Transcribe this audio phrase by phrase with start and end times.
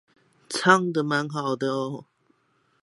[0.49, 2.07] 唱的蠻好的